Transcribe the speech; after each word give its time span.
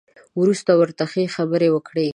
وروسته 0.41 0.71
ورته 0.81 1.03
ښې 1.11 1.23
خبرې 1.35 1.69
وکړئ. 1.71 2.09